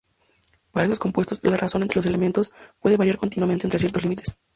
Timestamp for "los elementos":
1.97-2.51